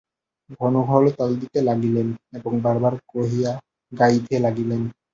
ঘন 0.57 0.73
ঘন 0.83 1.09
তাল 1.17 1.31
দিতে 1.41 1.59
লাগিলেন 1.69 2.07
এবং 2.37 2.51
বারবার 2.65 2.93
করিয়া 3.11 3.51
গাহিতে 3.91 4.35
লাগিলেন। 4.39 4.81